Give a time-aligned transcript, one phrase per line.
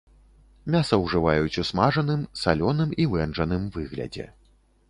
[0.75, 4.31] Мяса ўжываюць у смажаным, салёным і вэнджаным выглядзе.